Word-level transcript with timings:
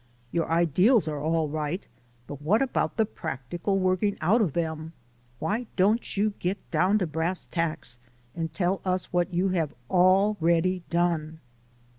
Your 0.31 0.49
ideals 0.49 1.07
are 1.07 1.21
all 1.21 1.47
right, 1.47 1.85
but 2.25 2.41
what 2.41 2.63
about 2.63 2.97
the 2.97 3.05
practical 3.05 3.77
working 3.77 4.17
out 4.19 4.41
of 4.41 4.53
them? 4.53 4.93
Why 5.37 5.67
don't 5.75 6.17
you 6.17 6.33
'get 6.39 6.57
down 6.71 6.97
to 6.97 7.05
brass 7.05 7.45
tacks' 7.45 7.99
and 8.35 8.51
tell 8.51 8.81
us 8.83 9.13
what 9.13 9.31
you 9.31 9.49
have 9.49 9.75
already 9.91 10.81
done?' 10.89 11.39